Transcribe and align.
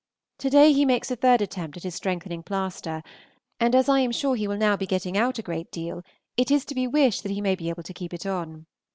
To 0.39 0.49
day 0.49 0.73
he 0.73 0.83
makes 0.83 1.11
a 1.11 1.15
third 1.15 1.43
attempt 1.43 1.77
at 1.77 1.83
his 1.83 1.93
strengthening 1.93 2.41
plaister, 2.41 3.03
and 3.59 3.75
as 3.75 3.87
I 3.87 3.99
am 3.99 4.11
sure 4.11 4.35
he 4.35 4.47
will 4.47 4.57
now 4.57 4.75
be 4.75 4.87
getting 4.87 5.15
out 5.15 5.37
a 5.37 5.43
great 5.43 5.71
deal, 5.71 6.01
it 6.37 6.49
is 6.49 6.65
to 6.65 6.73
be 6.73 6.87
wished 6.87 7.21
that 7.21 7.31
he 7.33 7.39
may 7.39 7.53
be 7.53 7.69
able 7.69 7.83
to 7.83 7.93
keep 7.93 8.11
it 8.11 8.25
on. 8.25 8.65